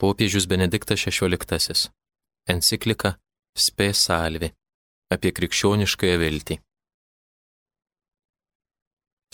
Popiežius 0.00 0.46
Benediktas 0.46 1.00
XVI. 1.04 1.90
Enciklika 2.48 3.18
Spe 3.52 3.92
Salvi 3.92 4.48
apie 5.12 5.30
krikščioniškąją 5.36 6.20
viltį. 6.22 6.54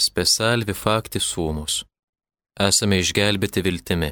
Spe 0.06 0.24
Salvi 0.26 0.74
fakti 0.74 1.20
sumus. 1.22 1.84
Esame 2.58 2.98
išgelbėti 2.98 3.62
viltimi. 3.62 4.08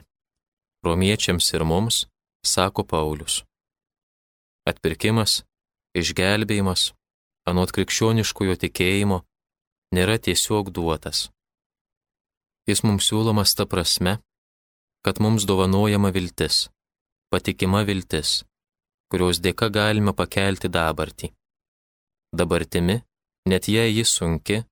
Romiečiams 0.86 1.48
ir 1.56 1.64
mums, 1.66 1.96
sako 2.46 2.84
Paulius. 2.86 3.40
Atpirkimas, 4.70 5.42
išgelbėjimas, 5.98 6.92
anot 7.50 7.74
krikščioniškojo 7.74 8.54
tikėjimo, 8.62 9.18
nėra 9.90 10.20
tiesiog 10.22 10.70
duotas. 10.70 11.32
Jis 12.70 12.84
mums 12.86 13.10
siūlomas 13.10 13.56
ta 13.58 13.66
prasme, 13.66 14.20
kad 15.04 15.20
mums 15.20 15.44
dovanojama 15.44 16.10
viltis, 16.16 16.68
patikima 17.30 17.82
viltis, 17.88 18.44
kurios 19.10 19.40
dėka 19.44 19.68
galime 19.70 20.14
pakelti 20.16 20.70
dabartį. 20.72 21.30
Dabartimi, 22.34 22.96
net 23.50 23.68
jei 23.68 23.92
ji 23.96 24.04
sunki, 24.08 24.62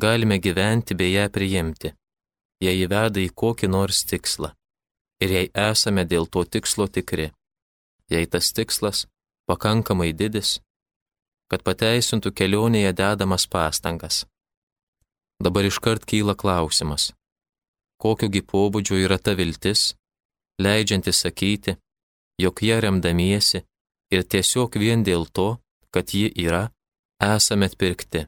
galime 0.00 0.38
gyventi 0.38 0.94
bei 0.94 1.14
ją 1.16 1.26
priimti, 1.32 1.94
jei 2.62 2.84
įveda 2.84 3.22
į 3.24 3.32
kokį 3.42 3.72
nors 3.72 4.04
tikslą 4.04 4.52
ir 5.22 5.32
jei 5.32 5.50
esame 5.56 6.04
dėl 6.04 6.28
to 6.28 6.44
tikslo 6.44 6.86
tikri, 6.92 7.30
jei 8.12 8.26
tas 8.26 8.52
tikslas 8.52 9.06
pakankamai 9.48 10.12
didis, 10.12 10.58
kad 11.50 11.62
pateisintų 11.66 12.32
kelionėje 12.36 12.92
dedamas 13.00 13.46
pastangas. 13.48 14.24
Dabar 15.42 15.68
iškart 15.68 16.04
kyla 16.08 16.34
klausimas, 16.34 17.12
kokiogi 18.02 18.42
pobūdžio 18.42 18.98
yra 19.04 19.18
ta 19.18 19.34
viltis, 19.38 19.94
leidžianti 20.62 21.12
sakyti, 21.12 21.76
jog 22.42 22.62
jie 22.62 22.80
remdamiesi 22.80 23.62
ir 24.12 24.24
tiesiog 24.32 24.76
vien 24.80 25.04
dėl 25.04 25.26
to, 25.32 25.56
kad 25.90 26.12
ji 26.12 26.28
yra, 26.46 26.68
esame 27.22 27.68
atpirkti. 27.70 28.26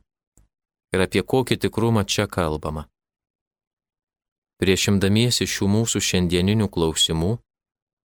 Ir 0.94 1.04
apie 1.04 1.22
kokį 1.22 1.58
tikrumą 1.64 2.04
čia 2.08 2.24
kalbama. 2.26 2.86
Priešimdamiesi 4.58 5.46
šių 5.46 5.68
mūsų 5.74 6.00
šiandieninių 6.02 6.66
klausimų, 6.72 7.34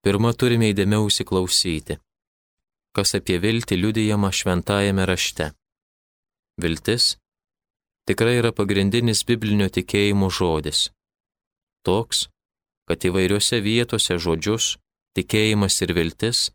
pirmą 0.05 0.33
turime 0.37 0.73
įdėmiau 0.73 1.07
įsiklausyti, 1.09 1.97
kas 2.93 3.15
apie 3.17 3.39
viltį 3.41 3.79
liudijama 3.79 4.33
šventajame 4.35 5.07
rašte. 5.09 5.53
Viltis 6.61 7.17
tikrai 8.11 8.35
yra 8.43 8.51
pagrindinis 8.53 9.23
biblinio 9.25 9.71
tikėjimo 9.73 10.29
žodis 10.29 10.91
toks, 11.87 12.29
kad 12.89 13.05
įvairiose 13.09 13.61
vietose 13.65 14.19
žodžius, 14.19 14.77
tikėjimas 15.17 15.79
ir 15.85 15.95
viltis 15.97 16.51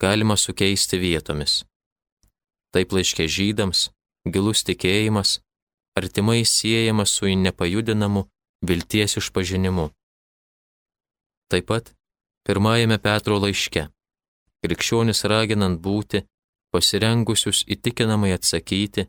galima 0.00 0.36
sukeisti 0.36 0.98
vietomis. 1.00 1.64
Taip 2.74 2.92
laiškė 2.94 3.26
žydams, 3.26 3.90
gilus 4.24 4.64
tikėjimas, 4.66 5.40
artimai 5.98 6.42
siejamas 6.46 7.16
su 7.18 7.30
nepajudinamu 7.46 8.26
vilties 8.66 9.16
išpažinimu. 9.20 9.90
Taip 11.50 11.66
pat 11.66 11.94
pirmajame 12.46 13.00
Petro 13.02 13.40
laiške 13.42 13.88
krikščionis 14.64 15.24
raginant 15.32 15.80
būti 15.80 16.22
pasirengusius 16.74 17.64
įtikinamai 17.74 18.32
atsakyti 18.36 19.06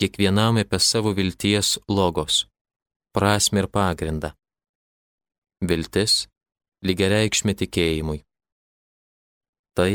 kiekvienam 0.00 0.60
apie 0.62 0.80
savo 0.80 1.12
vilties 1.16 1.76
logos, 1.88 2.46
prasme 3.16 3.64
ir 3.64 3.68
pagrindą 3.72 4.32
viltis, 5.62 6.26
lygiareikšmė 6.84 7.54
tikėjimui. 7.62 8.20
Tai, 9.76 9.92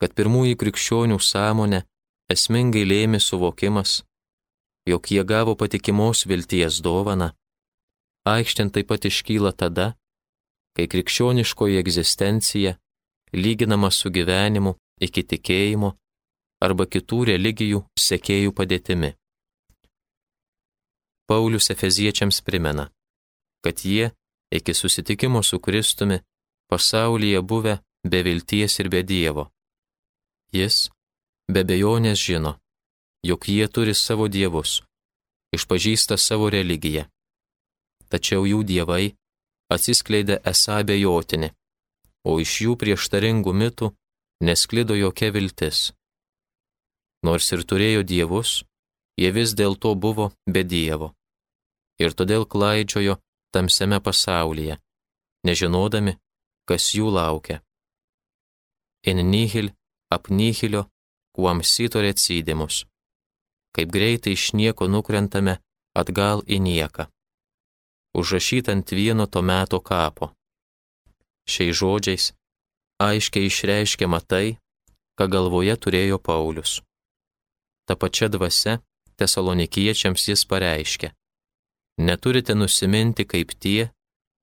kad 0.00 0.14
pirmųjų 0.16 0.56
krikščionių 0.60 1.18
sąmonę 1.20 1.82
esmingai 2.32 2.84
lėmė 2.84 3.20
suvokimas, 3.22 4.02
jog 4.88 5.10
jie 5.10 5.24
gavo 5.24 5.56
patikimos 5.56 6.26
vilties 6.28 6.80
dovaną, 6.84 7.32
aikštint 8.28 8.74
taip 8.74 8.90
pat 8.90 9.06
iškyla 9.08 9.52
tada, 9.52 9.94
kai 10.76 10.88
krikščioniškoji 10.92 11.78
egzistencija 11.80 12.76
lyginama 13.32 13.90
su 13.90 14.10
gyvenimu 14.12 14.76
iki 15.00 15.24
tikėjimo 15.24 15.94
arba 16.64 16.86
kitų 16.88 17.24
religijų 17.32 17.82
sekėjų 18.00 18.52
padėtimi. 18.56 19.14
Paulius 21.26 21.72
Efeziečiams 21.74 22.38
primena, 22.46 22.90
kad 23.64 23.82
jie 23.82 24.12
iki 24.58 24.74
susitikimo 24.74 25.42
su 25.42 25.60
Kristumi 25.60 26.18
pasaulyje 26.70 27.40
buvę 27.50 27.74
be 28.10 28.22
vilties 28.26 28.78
ir 28.80 28.88
be 28.88 29.02
Dievo. 29.02 29.50
Jis 30.52 30.88
be 31.52 31.62
bejonės 31.68 32.18
žino, 32.26 32.52
jog 33.22 33.48
jie 33.48 33.66
turi 33.68 33.94
savo 33.94 34.28
dievus, 34.28 34.82
išpažįsta 35.56 36.16
savo 36.18 36.50
religiją. 36.50 37.06
Tačiau 38.10 38.46
jų 38.46 38.62
dievai 38.70 39.14
atsiskleidė 39.74 40.40
esą 40.52 40.82
bejotini, 40.86 41.50
o 42.28 42.38
iš 42.42 42.52
jų 42.64 42.76
prieštaringų 42.80 43.52
mitų 43.62 43.90
nesklido 44.46 44.94
jokia 44.94 45.32
viltis. 45.34 45.92
Nors 47.26 47.50
ir 47.52 47.64
turėjo 47.66 48.02
dievus, 48.06 48.62
jie 49.18 49.30
vis 49.34 49.54
dėlto 49.58 49.94
buvo 49.94 50.30
be 50.46 50.62
dievo. 50.62 51.12
Ir 51.98 52.12
todėl 52.12 52.44
klaidžiojo 52.46 53.16
tamsiame 53.54 54.00
pasaulyje, 54.00 54.76
nežinodami, 55.46 56.16
kas 56.68 56.92
jų 56.96 57.10
laukia. 57.14 57.60
In 59.06 59.22
nihil 59.30 59.70
apnihilio, 60.10 60.86
kuam 61.34 61.62
sito 61.62 62.02
recidimus. 62.02 62.84
Kaip 63.74 63.92
greitai 63.92 64.32
iš 64.34 64.52
nieko 64.56 64.88
nukrentame 64.88 65.58
atgal 65.94 66.42
į 66.48 66.58
nieką. 66.64 67.06
Užrašyt 68.16 68.70
ant 68.72 68.90
vieno 68.98 69.26
to 69.28 69.42
meto 69.44 69.80
kapo. 69.80 70.32
Šiais 71.46 71.76
žodžiais 71.76 72.32
aiškiai 72.98 73.50
išreiškiama 73.50 74.20
tai, 74.24 74.56
ką 75.16 75.28
galvoje 75.28 75.76
turėjo 75.76 76.18
Paulius. 76.18 76.80
Ta 77.86 77.94
pačia 77.94 78.28
dvasia 78.32 78.80
tesalonikiečiams 79.20 80.24
jis 80.28 80.42
pareiškė 80.48 81.12
neturite 81.98 82.54
nusiminti 82.54 83.24
kaip 83.24 83.54
tie, 83.58 83.90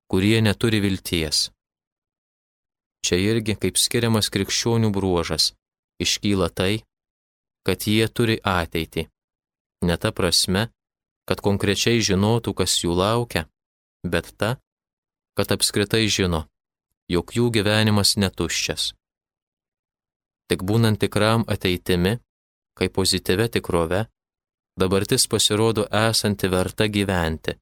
kurie 0.09 0.41
neturi 0.41 0.79
vilties. 0.81 1.49
Čia 3.03 3.19
irgi 3.19 3.55
kaip 3.59 3.77
skiriamas 3.77 4.29
krikščionių 4.33 4.89
bruožas 4.95 5.51
iškyla 6.03 6.49
tai, 6.49 6.83
kad 7.67 7.87
jie 7.87 8.07
turi 8.07 8.39
ateitį. 8.43 9.07
Ne 9.83 9.95
ta 9.99 10.11
prasme, 10.15 10.69
kad 11.27 11.43
konkrečiai 11.43 11.99
žinotų, 12.03 12.53
kas 12.55 12.79
jų 12.83 12.95
laukia, 12.95 13.45
bet 14.03 14.31
ta, 14.39 14.57
kad 15.37 15.51
apskritai 15.55 16.07
žino, 16.07 16.45
jog 17.11 17.31
jų 17.35 17.49
gyvenimas 17.57 18.15
netuščias. 18.19 18.91
Tik 20.51 20.63
būnant 20.67 20.99
tikram 20.99 21.45
ateitimi, 21.47 22.17
kaip 22.77 22.95
pozityvia 22.95 23.47
tikrove, 23.55 24.05
dabartis 24.79 25.27
pasirodo 25.27 25.87
esanti 26.09 26.47
verta 26.47 26.87
gyventi. 26.87 27.53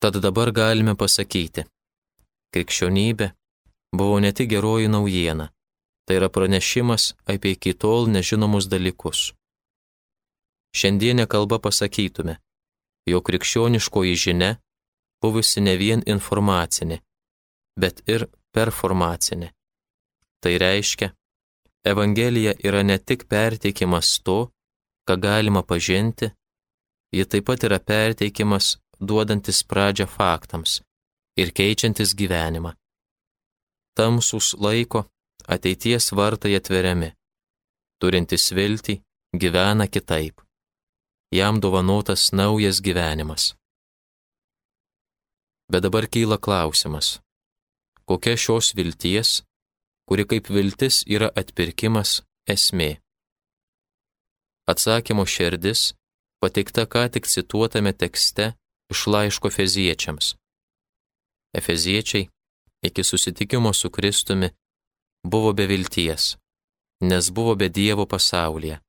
Tad 0.00 0.20
dabar 0.22 0.52
galime 0.52 0.94
pasakyti, 0.94 1.64
krikščionybė 2.52 3.30
buvo 3.96 4.20
ne 4.20 4.32
tik 4.36 4.50
geroji 4.52 4.88
naujiena, 4.92 5.48
tai 6.06 6.18
yra 6.20 6.28
pranešimas 6.28 7.14
apie 7.32 7.56
iki 7.56 7.72
tol 7.74 8.06
nežinomus 8.12 8.68
dalykus. 8.72 9.32
Šiandienė 10.76 11.26
kalba 11.32 11.58
pasakytume, 11.64 12.36
jo 13.08 13.22
krikščioniškoji 13.24 14.16
žinia 14.24 14.56
buvusi 15.24 15.62
ne 15.64 15.76
vien 15.80 16.02
informacinė, 16.06 17.00
bet 17.80 18.02
ir 18.06 18.28
performacinė. 18.54 19.52
Tai 20.44 20.52
reiškia, 20.62 21.10
Evangelija 21.86 22.52
yra 22.66 22.82
ne 22.82 22.98
tik 22.98 23.24
perteikimas 23.30 24.18
to, 24.26 24.50
ką 25.06 25.14
galima 25.20 25.62
pažinti, 25.62 26.30
ji 27.16 27.24
taip 27.30 27.46
pat 27.48 27.64
yra 27.66 27.78
perteikimas 27.78 28.76
duodantis 29.08 29.62
pradžią 29.70 30.06
faktams 30.16 30.80
ir 31.40 31.52
keičiantis 31.58 32.14
gyvenimą. 32.20 32.72
Tamsus 33.96 34.54
laiko 34.64 35.06
ateities 35.54 36.10
vartai 36.18 36.56
atveriami, 36.58 37.12
turintis 38.00 38.50
viltį 38.56 39.00
gyvena 39.42 39.86
kitaip. 39.88 40.42
Jam 41.34 41.60
dovanotas 41.60 42.30
naujas 42.32 42.80
gyvenimas. 42.80 43.54
Bet 45.70 45.82
dabar 45.82 46.06
kyla 46.06 46.38
klausimas, 46.38 47.18
kokia 48.06 48.36
šios 48.38 48.70
vilties, 48.78 49.42
kuri 50.06 50.24
kaip 50.30 50.46
viltis 50.54 51.02
yra 51.10 51.32
atpirkimas, 51.34 52.22
esmė. 52.46 53.05
Atsakymo 54.66 55.22
širdis 55.26 55.92
pateikta 56.42 56.86
ką 56.92 57.04
tik 57.14 57.24
cituotame 57.32 57.92
tekste 57.92 58.46
iš 58.92 59.06
laiško 59.12 59.48
Efeziečiams. 59.48 60.34
Efeziečiai 61.58 62.28
iki 62.82 63.04
susitikimo 63.04 63.72
su 63.72 63.90
Kristumi 63.90 64.48
buvo 65.22 65.52
be 65.52 65.66
vilties, 65.66 66.36
nes 67.00 67.30
buvo 67.30 67.54
be 67.54 67.68
Dievo 67.68 68.06
pasaulyje. 68.06 68.80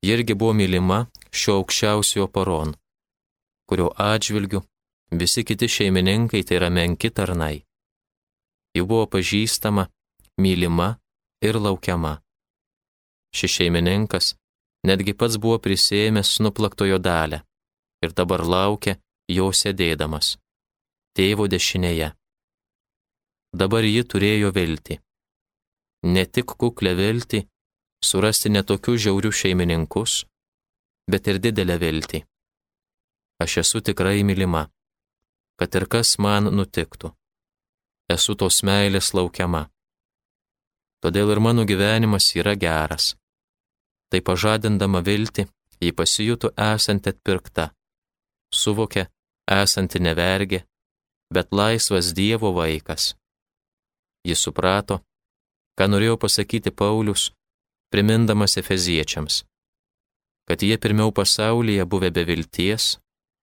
Ji 0.03 0.13
irgi 0.17 0.35
buvo 0.35 0.53
mylima 0.53 1.07
šio 1.33 1.61
aukščiausiojo 1.61 2.29
paron, 2.35 2.75
kurio 3.69 3.93
atžvilgiu 3.97 4.65
visi 5.11 5.45
kiti 5.45 5.69
šeimininkai 5.69 6.43
tai 6.43 6.59
yra 6.59 6.71
menki 6.71 7.11
tarnai. 7.11 7.63
Ji 8.75 8.83
buvo 8.83 9.07
pažįstama, 9.07 9.87
mylima 10.41 10.97
ir 11.47 11.61
laukiama. 11.61 12.19
Šis 13.35 13.51
šeimininkas 13.57 14.35
netgi 14.85 15.15
pats 15.17 15.39
buvo 15.41 15.59
prisėmęs 15.65 16.37
nuplaktojo 16.45 16.99
dalę 16.99 17.41
ir 18.05 18.13
dabar 18.13 18.45
laukia 18.45 18.99
jo 19.33 19.49
sėdėdamas, 19.61 20.35
tėvo 21.17 21.49
dešinėje. 21.49 22.13
Dabar 23.55 23.87
ji 23.87 24.03
turėjo 24.05 24.51
viltį. 24.53 24.99
Ne 26.15 26.25
tik 26.27 26.53
kuklę 26.61 26.93
viltį 26.99 27.45
surasti 28.05 28.53
netokius 28.53 29.07
žiaurius 29.07 29.41
šeimininkus, 29.41 30.17
bet 31.09 31.31
ir 31.33 31.41
didelę 31.41 31.79
viltį. 31.81 32.21
Aš 33.41 33.59
esu 33.65 33.81
tikrai 33.81 34.21
mylima, 34.27 34.67
kad 35.59 35.75
ir 35.79 35.89
kas 35.89 36.19
man 36.19 36.53
nutiktų. 36.53 37.15
Esu 38.13 38.37
tos 38.37 38.61
meilės 38.69 39.15
laukiama. 39.17 39.65
Todėl 41.01 41.33
ir 41.33 41.41
mano 41.41 41.65
gyvenimas 41.69 42.29
yra 42.37 42.53
geras 42.57 43.15
Tai 44.15 44.21
pažadindama 44.23 45.01
viltį, 45.03 45.43
ji 45.83 45.91
pasijuto 45.91 46.53
esanti 46.55 47.11
atpirkta, 47.11 47.65
suvokė 48.55 49.09
esanti 49.51 49.99
nevergė, 50.07 50.61
bet 51.35 51.51
laisvas 51.51 52.13
Dievo 52.15 52.53
vaikas. 52.55 53.17
Jis 54.23 54.45
suprato, 54.47 55.01
ką 55.75 55.89
norėjo 55.91 56.15
pasakyti 56.23 56.71
Paulius, 56.71 57.33
primindamas 57.91 58.55
Efeziečiams, 58.63 59.41
kad 60.47 60.63
jie 60.63 60.79
pirmiau 60.79 61.11
pasaulyje 61.11 61.83
buvę 61.83 62.13
be 62.15 62.23
vilties 62.31 63.01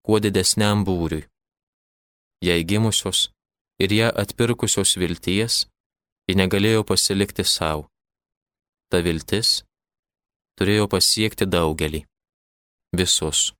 kuo 0.05 0.21
didesniam 0.21 0.85
būriui 0.85 1.25
jai 2.45 2.64
gimusios 2.64 3.34
ir 3.83 3.93
ją 3.93 4.09
atpirkusios 4.23 4.97
vilties, 5.00 5.66
ji 6.28 6.35
negalėjo 6.38 6.85
pasilikti 6.88 7.45
savo. 7.45 7.88
Ta 8.90 9.00
viltis 9.02 9.64
turėjo 10.59 10.87
pasiekti 10.88 11.47
daugelį, 11.47 12.04
visus. 12.97 13.52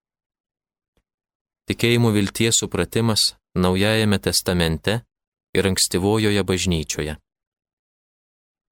tikėjimo 1.67 2.11
vilties 2.13 2.61
supratimas 2.61 3.35
Naujajame 3.55 4.19
testamente 4.19 5.05
ir 5.55 5.67
ankstyvojoje 5.67 6.43
bažnyčioje. 6.43 7.15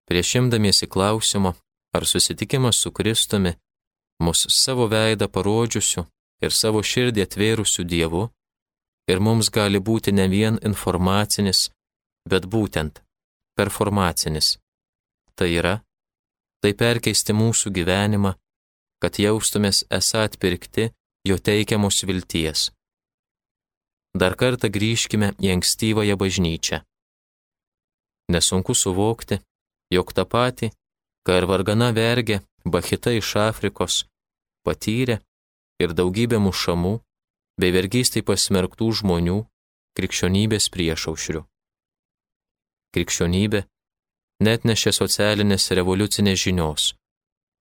Prieš 0.08 0.34
imdamiesi 0.40 0.88
klausimo, 0.90 1.54
ar 1.94 2.06
susitikimas 2.06 2.76
su 2.82 2.90
Kristumi 2.90 3.52
mus 4.18 4.46
savo 4.50 4.88
veidą 4.90 5.28
parodžiusiu 5.30 6.02
ir 6.42 6.50
savo 6.50 6.82
širdį 6.82 7.22
atvėrusiu 7.26 7.86
Dievu, 7.86 8.24
ir 9.10 9.20
mums 9.20 9.50
gali 9.50 9.80
būti 9.80 10.12
ne 10.12 10.28
vien 10.28 10.58
informacinis, 10.62 11.70
bet 12.28 12.46
būtent 12.46 13.02
performacinis. 13.56 14.58
Tai 15.34 15.48
yra, 15.48 15.74
tai 16.62 16.72
perkeisti 16.78 17.34
mūsų 17.34 17.72
gyvenimą, 17.78 18.34
kad 19.02 19.18
jaustumės 19.18 19.82
esą 19.90 20.26
atpirkti 20.28 20.90
jo 21.28 21.38
teikiamos 21.38 22.04
vilties. 22.06 22.70
Dar 24.14 24.36
kartą 24.36 24.68
grįžkime 24.68 25.32
į 25.40 25.54
ankstyvąją 25.56 26.16
bažnyčią. 26.20 26.82
Nesunku 28.32 28.74
suvokti, 28.76 29.40
jog 29.90 30.12
tą 30.16 30.24
patį, 30.28 30.68
ką 31.26 31.38
ir 31.40 31.48
vargana 31.48 31.90
vergė 31.96 32.42
Bahita 32.64 33.10
iš 33.10 33.34
Afrikos, 33.42 34.04
patyrė 34.62 35.18
ir 35.82 35.94
daugybė 35.98 36.38
mušamų 36.38 36.92
bei 37.62 37.70
vergystai 37.70 38.24
pasmerktų 38.26 38.90
žmonių 39.00 39.38
krikščionybės 39.94 40.66
priešaušrių. 40.74 41.44
Krikščionybė 42.92 43.62
net 44.42 44.66
nešė 44.68 44.92
socialinės 44.98 45.70
revoliucinės 45.78 46.42
žinios, 46.42 46.92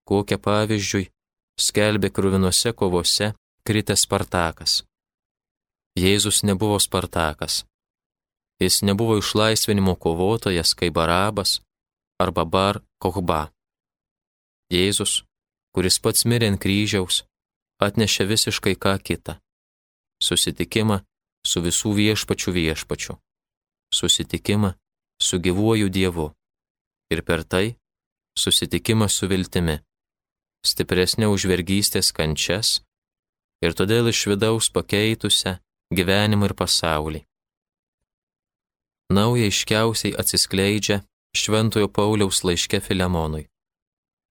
kokią 0.10 0.42
pavyzdžiui 0.42 1.10
skelbė 1.62 2.10
krūvinose 2.16 2.74
kovose 2.74 3.34
kritęs 3.68 4.08
Spartakas. 4.08 4.82
Jėzus 6.00 6.42
nebuvo 6.48 6.80
Spartakas. 6.80 7.66
Jis 8.62 8.82
nebuvo 8.86 9.18
išlaisvinimo 9.22 9.96
kovotojas 9.96 10.74
kaip 10.78 10.94
Barabas 10.94 11.60
arba 12.22 12.46
Bar 12.46 12.82
Kochba. 13.02 13.50
Jėzus, 14.72 15.24
kuris 15.76 15.98
pats 16.00 16.26
mirė 16.30 16.52
ant 16.52 16.62
kryžiaus, 16.64 17.24
atnešė 17.82 18.28
visiškai 18.34 18.76
ką 18.84 18.94
kitą- 19.08 19.40
susitikimą 20.22 21.02
su 21.48 21.62
visų 21.66 21.94
viešpačių 21.98 22.54
viešpačiu, 22.58 23.18
susitikimą 23.94 24.74
su 25.22 25.40
gyvuoju 25.40 25.90
Dievu 25.90 26.28
ir 27.14 27.24
per 27.28 27.44
tai 27.44 27.76
susitikimą 28.38 29.10
su 29.10 29.28
viltimi, 29.28 29.80
stipresnė 30.66 31.28
už 31.34 31.50
vergystės 31.52 32.12
kančias 32.16 32.80
ir 33.62 33.76
todėl 33.78 34.10
iš 34.14 34.26
vidaus 34.32 34.70
pakeitusią 34.74 35.58
gyvenimą 35.94 36.50
ir 36.50 36.56
pasaulį. 36.58 37.22
Nauja 39.12 39.50
iškiausiai 39.52 40.16
atsiskleidžia 40.22 41.02
Šventojo 41.36 41.88
Pauliaus 41.88 42.44
laiške 42.48 42.80
Filemonui. 42.84 43.48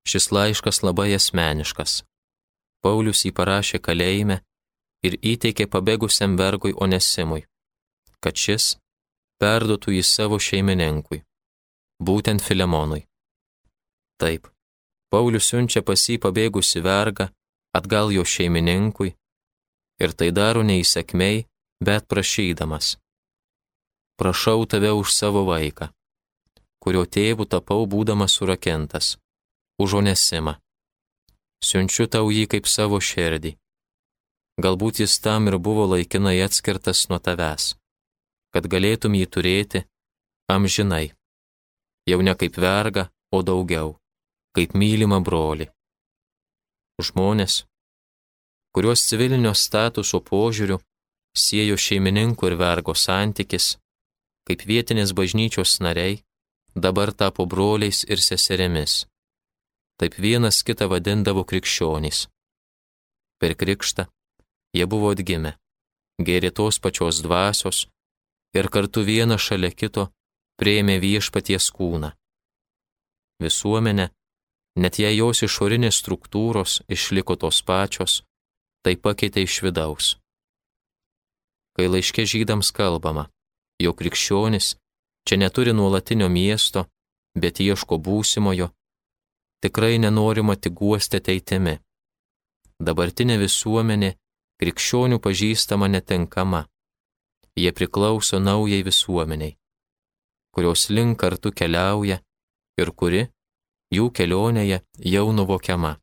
Šis 0.09 0.31
laiškas 0.33 0.81
labai 0.85 1.13
asmeniškas. 1.17 2.01
Paulius 2.81 3.27
jį 3.27 3.33
parašė 3.37 3.81
kalėjime 3.85 4.41
ir 5.07 5.17
įteikė 5.33 5.67
pabėgusiam 5.73 6.37
vergui 6.41 6.73
Onesimui, 6.77 7.45
kad 8.21 8.37
šis 8.37 8.77
perduotų 9.41 9.97
jį 9.97 10.03
savo 10.05 10.39
šeimininkui, 10.39 11.23
būtent 12.01 12.45
Filemonui. 12.45 13.07
Taip, 14.21 14.51
Paulius 15.11 15.49
siunčia 15.49 15.83
pas 15.83 16.03
jį 16.09 16.19
pabėgusi 16.21 16.83
vergą 16.85 17.31
atgal 17.77 18.13
jo 18.13 18.25
šeimininkui 18.25 19.15
ir 20.01 20.13
tai 20.17 20.31
daro 20.37 20.63
neįsėkmei, 20.67 21.47
bet 21.81 22.07
prašydamas. 22.09 22.97
Prašau 24.21 24.67
tave 24.69 24.93
už 24.93 25.13
savo 25.17 25.47
vaiką, 25.49 25.89
kurio 26.83 27.07
tėvų 27.09 27.49
tapau 27.49 27.87
būdamas 27.89 28.37
surakintas 28.37 29.17
už 29.81 30.01
Onesimą. 30.03 30.59
Siunčiu 31.65 32.07
tau 32.09 32.29
jį 32.33 32.45
kaip 32.53 32.69
savo 32.69 33.01
širdį. 33.01 33.57
Galbūt 34.61 35.01
jis 35.01 35.17
tam 35.25 35.49
ir 35.49 35.57
buvo 35.59 35.87
laikinai 35.93 36.41
atskirtas 36.45 37.07
nuo 37.09 37.19
tavęs, 37.27 37.75
kad 38.53 38.67
galėtum 38.73 39.17
jį 39.17 39.27
turėti 39.35 39.83
amžinai. 40.53 41.13
Jau 42.11 42.21
ne 42.27 42.35
kaip 42.41 42.59
verga, 42.61 43.09
o 43.33 43.41
daugiau, 43.47 43.95
kaip 44.57 44.75
mylimą 44.75 45.21
brolį. 45.25 45.71
Žmonės, 47.01 47.63
kuriuos 48.75 49.07
civilinio 49.09 49.55
statuso 49.57 50.21
požiūriu 50.31 50.81
siejo 51.45 51.79
šeimininkų 51.81 52.51
ir 52.51 52.59
vergo 52.61 52.97
santykis, 53.07 53.77
kaip 54.45 54.67
vietinės 54.67 55.15
bažnyčios 55.17 55.79
nariai, 55.81 56.19
dabar 56.75 57.15
tapo 57.15 57.47
broliais 57.47 58.03
ir 58.11 58.21
seserimis 58.21 59.05
taip 60.01 60.17
vienas 60.17 60.63
kitą 60.65 60.87
vadindavo 60.89 61.43
krikščionys. 61.45 62.25
Per 63.41 63.53
krikštą 63.61 64.07
jie 64.77 64.87
buvo 64.87 65.13
atgimę, 65.15 65.57
gėrė 66.21 66.51
tos 66.55 66.79
pačios 66.79 67.23
dvasios 67.25 67.87
ir 68.55 68.69
kartu 68.75 69.05
vieną 69.07 69.39
šalia 69.39 69.71
kito 69.71 70.09
prieėmė 70.61 70.99
viešpaties 71.01 71.71
kūną. 71.77 72.13
Visuomenė, 73.41 74.11
net 74.77 74.99
jei 75.01 75.17
jos 75.17 75.43
išorinės 75.47 76.01
struktūros 76.03 76.81
išliko 76.89 77.37
tos 77.41 77.63
pačios, 77.63 78.23
tai 78.85 78.97
pakeitė 78.97 79.47
iš 79.47 79.63
vidaus. 79.65 80.17
Kai 81.77 81.89
laiškė 81.89 82.27
žydams 82.29 82.73
kalbama, 82.77 83.31
jo 83.81 83.95
krikščionis 83.97 84.75
čia 85.27 85.37
neturi 85.41 85.73
nuolatinio 85.73 86.29
miesto, 86.29 86.87
bet 87.43 87.61
ieško 87.65 87.97
būsimojo, 88.05 88.69
tikrai 89.65 89.99
nenorima 90.03 90.57
tik 90.57 90.75
guosti 90.81 91.21
ateitimi. 91.21 91.79
Dabartinė 92.81 93.37
visuomenė 93.41 94.15
krikščionių 94.61 95.19
pažįstama 95.25 95.89
netenkama. 95.89 96.67
Jie 97.57 97.73
priklauso 97.73 98.39
naujai 98.39 98.83
visuomeniai, 98.87 99.57
kurios 100.55 100.89
link 100.95 101.19
kartu 101.21 101.51
keliauja 101.53 102.21
ir 102.81 102.93
kuri 102.93 103.23
jų 103.97 104.11
kelionėje 104.17 104.81
jau 105.15 105.27
nuvokiama. 105.35 105.97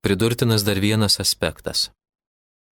Pridurtinas 0.00 0.64
dar 0.64 0.80
vienas 0.80 1.20
aspektas. 1.20 1.90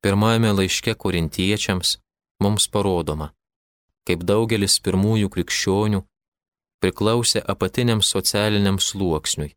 Pirmajame 0.01 0.55
laiške 0.55 0.95
korintiečiams 0.95 1.99
mums 2.41 2.69
parodoma, 2.73 3.33
kaip 4.07 4.23
daugelis 4.25 4.79
pirmųjų 4.81 5.29
krikščionių 5.35 6.01
priklausė 6.81 7.43
apatiniam 7.55 8.01
socialiniam 8.07 8.79
sluoksniui 8.79 9.51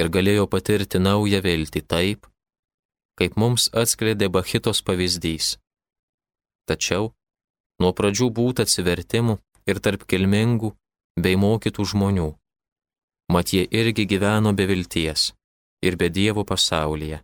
ir 0.00 0.10
galėjo 0.14 0.46
patirti 0.52 1.00
naują 1.02 1.42
viltį 1.44 1.82
taip, 1.90 2.30
kaip 3.18 3.36
mums 3.40 3.68
atskleidė 3.82 4.28
Bachitos 4.32 4.82
pavyzdys. 4.86 5.56
Tačiau 6.68 7.12
nuo 7.80 7.92
pradžių 7.96 8.28
būtų 8.38 8.66
atsivertimų 8.66 9.38
ir 9.70 9.80
tarp 9.84 10.04
kilmingų 10.10 10.72
bei 11.20 11.38
mokytų 11.40 11.86
žmonių. 11.92 12.30
Mat 13.32 13.52
jie 13.54 13.64
irgi 13.80 14.06
gyveno 14.06 14.52
be 14.54 14.66
vilties 14.70 15.32
ir 15.82 15.96
be 16.00 16.10
dievų 16.12 16.44
pasaulyje. 16.46 17.22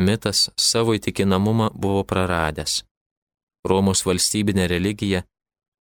Mitas 0.00 0.48
savo 0.56 0.94
įtikinamumą 0.96 1.70
buvo 1.74 2.04
praradęs. 2.04 2.82
Romos 3.66 4.04
valstybinė 4.06 4.66
religija 4.70 5.24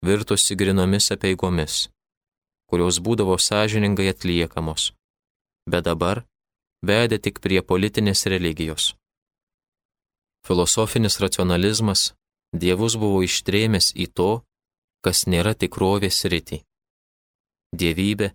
virtusi 0.03 0.55
grinomis 0.59 1.11
apieigomis, 1.15 1.87
kurios 2.67 2.99
būdavo 3.03 3.37
sąžiningai 3.39 4.09
atliekamos, 4.11 4.91
bet 5.67 5.87
dabar 5.87 6.25
vedė 6.85 7.19
tik 7.19 7.39
prie 7.43 7.61
politinės 7.61 8.25
religijos. 8.31 8.93
Filosofinis 10.47 11.19
racionalizmas 11.19 12.13
dievus 12.55 12.95
buvo 12.95 13.21
ištrėmęs 13.23 13.91
į 13.95 14.07
to, 14.17 14.31
kas 15.03 15.25
nėra 15.27 15.53
tikrovės 15.53 16.23
rytį. 16.31 16.63
Dievybė 17.75 18.31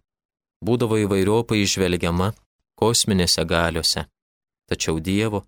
būdavo 0.65 1.01
įvairiopai 1.05 1.61
išvelgiama 1.65 2.33
kosminėse 2.79 3.45
galiuose, 3.45 4.07
tačiau 4.71 5.01
Dievo, 5.01 5.45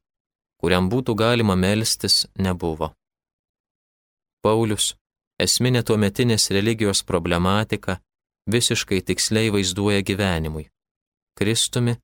kuriam 0.60 0.88
būtų 0.90 1.14
galima 1.14 1.56
melstis, 1.56 2.26
nebuvo. 2.38 2.92
Paulius 4.42 4.94
esminė 5.42 5.82
tuometinės 5.86 6.50
religijos 6.54 7.02
problematika 7.04 8.00
visiškai 8.50 9.00
tiksliai 9.02 9.50
vaizduoja 9.54 10.02
gyvenimui. 10.06 10.68
Kristumi 11.36 11.96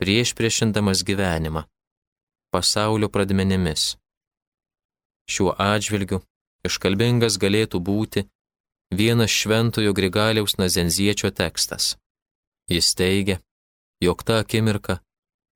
prieš 0.00 0.34
priešindamas 0.38 1.04
gyvenimą, 1.06 1.64
pasaulio 2.52 3.08
pradmenimis. 3.08 3.96
Šiuo 5.30 5.54
atžvilgiu 5.58 6.20
iškalbingas 6.66 7.38
galėtų 7.42 7.80
būti 7.82 8.26
vienas 8.94 9.30
šventojo 9.30 9.92
Grigaliaus 9.92 10.58
Nazenziečio 10.58 11.30
tekstas. 11.30 11.96
Jis 12.70 12.94
teigia, 12.98 13.40
jog 14.02 14.22
tą 14.26 14.40
akimirką, 14.42 15.00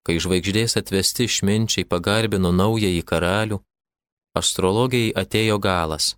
Kai 0.06 0.16
žvaigždės 0.16 0.78
atvesti 0.80 1.26
išminčiai 1.28 1.84
pagarbino 1.84 2.50
naująjį 2.56 3.02
karalių, 3.04 3.58
astrologijai 4.40 5.12
atėjo 5.22 5.58
galas, 5.60 6.14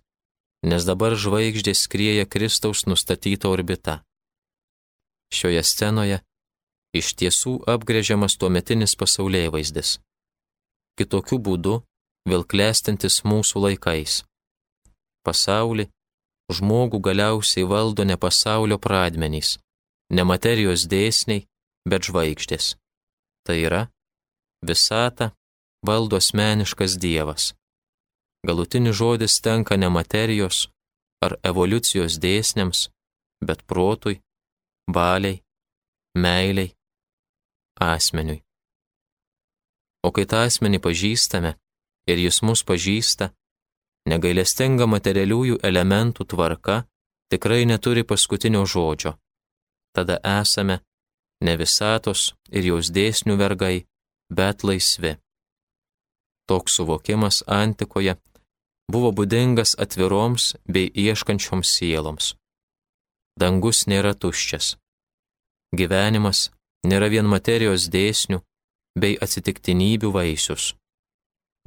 nes 0.63 0.87
dabar 0.87 1.17
žvaigždės 1.19 1.83
skrieja 1.87 2.23
Kristaus 2.25 2.85
nustatyta 2.87 3.51
orbita. 3.51 3.97
Šioje 5.33 5.63
scenoje 5.67 6.21
iš 6.93 7.13
tiesų 7.19 7.55
apgrėžiamas 7.73 8.37
tuometinis 8.37 8.95
pasaulyje 8.99 9.49
vaizdis. 9.55 9.97
Kitokiu 10.97 11.39
būdu 11.41 11.79
vėl 12.29 12.45
klestintis 12.45 13.23
mūsų 13.25 13.65
laikais. 13.65 14.21
Pasaulį, 15.25 15.87
žmogų 16.53 16.99
galiausiai 17.07 17.65
valdo 17.67 18.05
ne 18.05 18.17
pasaulio 18.17 18.77
pradmenys, 18.77 19.57
ne 20.13 20.23
materijos 20.27 20.85
dėsniai, 20.91 21.45
bet 21.89 22.09
žvaigždės. 22.09 22.75
Tai 23.43 23.57
yra, 23.59 23.81
visatą 24.63 25.31
valdo 25.83 26.19
asmeniškas 26.21 26.99
Dievas. 26.99 27.53
Galutinis 28.47 28.95
žodis 28.99 29.39
tenka 29.41 29.75
ne 29.79 29.89
materijos 29.89 30.67
ar 31.23 31.37
evoliucijos 31.47 32.19
dėsniams, 32.19 32.89
bet 33.47 33.63
protui, 33.67 34.19
valiai, 34.91 35.39
meiliai, 36.15 36.73
asmeniui. 37.79 38.43
O 40.03 40.11
kai 40.11 40.25
tą 40.27 40.43
asmenį 40.47 40.79
pažįstame 40.83 41.53
ir 42.11 42.17
jis 42.25 42.41
mus 42.43 42.63
pažįsta, 42.67 43.31
negailestinga 44.11 44.87
materialiųjų 44.95 45.61
elementų 45.63 46.27
tvarka 46.33 46.83
tikrai 47.31 47.63
neturi 47.65 48.03
paskutinio 48.03 48.65
žodžio. 48.65 49.15
Tada 49.95 50.19
esame 50.41 50.81
ne 51.45 51.55
visatos 51.57 52.33
ir 52.51 52.67
jos 52.71 52.91
dėsnių 52.91 53.37
vergai, 53.39 53.85
bet 54.29 54.63
laisvi. 54.67 55.15
Toks 56.49 56.79
suvokimas 56.79 57.43
antikoje 57.47 58.17
buvo 58.91 59.13
būdingas 59.17 59.77
atviroms 59.79 60.53
bei 60.67 60.91
ieškančioms 60.91 61.69
sieloms. 61.77 62.33
Dangus 63.39 63.85
nėra 63.87 64.13
tuščias. 64.13 64.75
Gyvenimas 65.73 66.51
nėra 66.87 67.09
vien 67.13 67.27
materijos 67.29 67.87
dėsnių 67.93 68.41
bei 68.99 69.17
atsitiktinybių 69.25 70.11
vaisius. 70.13 70.73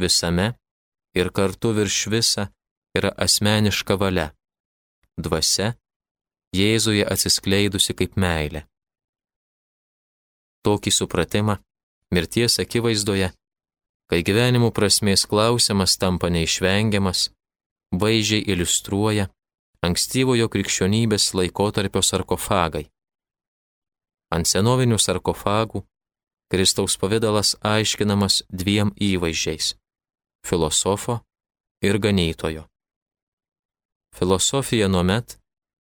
Visame 0.01 0.53
ir 1.17 1.33
kartu 1.33 1.73
virš 1.77 2.07
visa 2.13 2.51
yra 2.97 3.11
asmeniška 3.27 3.97
valia. 4.01 4.31
Dvasia 5.17 5.75
Jėzuje 6.57 7.05
atsiskleidusi 7.05 7.93
kaip 7.99 8.15
meilė. 8.17 8.63
Tokį 10.65 10.93
supratimą 10.95 11.59
mirties 12.15 12.59
akivaizdoje, 12.63 13.33
kai 14.11 14.21
gyvenimo 14.23 14.71
prasmės 14.73 15.27
klausimas 15.27 15.97
tampa 16.01 16.31
neišvengiamas, 16.31 17.31
vaizdžiai 17.93 18.47
iliustruoja 18.53 19.29
ankstyvojo 19.87 20.49
krikščionybės 20.53 21.33
laikotarpio 21.39 22.03
sarkofagai. 22.03 22.87
Ant 24.35 24.49
senovinių 24.49 24.99
sarkofagų 24.99 25.85
Kristaus 26.51 26.97
pavydalas 26.99 27.57
aiškinamas 27.63 28.43
dviem 28.51 28.93
įvaizdžiais- 28.99 29.75
filosofo 30.49 31.21
ir 31.83 31.99
ganytojo. 31.99 32.67
Filosofija 34.15 34.89
nuomet 34.89 35.39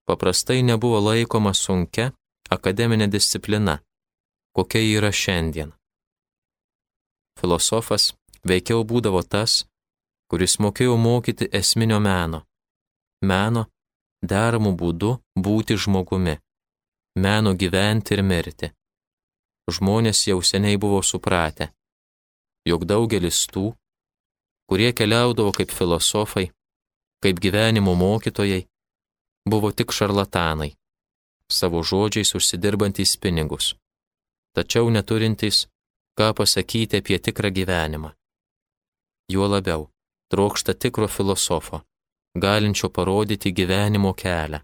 paprastai 0.07 0.63
nebuvo 0.63 0.99
laikoma 0.99 1.53
sunkia 1.53 2.11
akademinė 2.49 3.07
disciplina, 3.07 3.79
kokia 4.55 4.81
yra 4.97 5.11
šiandien. 5.11 5.71
Filosofas 7.39 8.13
veikiau 8.43 8.83
būdavo 8.83 9.21
tas, 9.23 9.65
kuris 10.29 10.57
mokėjo 10.57 10.97
mokyti 10.97 11.49
esminio 11.59 11.99
meno, 11.99 12.43
meno 13.21 13.65
deramų 14.23 14.71
būdų 14.81 15.11
būti 15.45 15.77
žmogumi 15.77 16.39
meno 17.15 17.53
gyventi 17.53 18.15
ir 18.15 18.23
mirti. 18.23 18.71
Žmonės 19.69 20.25
jau 20.27 20.41
seniai 20.43 20.77
buvo 20.77 20.99
supratę, 21.05 21.69
jog 22.67 22.83
daugelis 22.89 23.45
tų, 23.47 23.71
kurie 24.67 24.91
keliaudavo 24.97 25.53
kaip 25.55 25.71
filosofai, 25.71 26.49
kaip 27.23 27.39
gyvenimo 27.39 27.93
mokytojai, 27.95 28.65
buvo 29.47 29.71
tik 29.71 29.93
šarlatanai, 29.95 30.73
savo 31.47 31.83
žodžiais 31.83 32.33
užsidirbantys 32.35 33.15
pinigus, 33.21 33.75
tačiau 34.55 34.89
neturintys, 34.89 35.67
ką 36.17 36.33
pasakyti 36.35 36.99
apie 36.99 37.19
tikrą 37.19 37.53
gyvenimą. 37.55 38.11
Juo 39.31 39.47
labiau, 39.47 39.87
trokšta 40.27 40.73
tikro 40.73 41.07
filosofo, 41.07 41.85
galinčio 42.35 42.89
parodyti 42.89 43.53
gyvenimo 43.55 44.11
kelią 44.13 44.59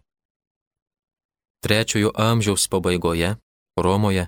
Trečiojo 1.63 2.12
amžiaus 2.15 2.67
pabaigoje 2.67 3.36
Romoje 3.78 4.28